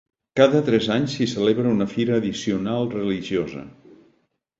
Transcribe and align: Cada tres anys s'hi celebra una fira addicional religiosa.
Cada 0.39 0.59
tres 0.69 0.85
anys 0.93 1.17
s'hi 1.17 1.27
celebra 1.33 1.73
una 1.73 1.87
fira 1.91 2.15
addicional 2.21 2.89
religiosa. 2.95 3.63